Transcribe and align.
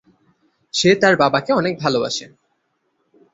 সে 0.73 0.89
তার 0.95 1.15
বাবাকে 1.17 1.51
অনেক 1.53 1.73
ভালবাসে। 1.79 2.25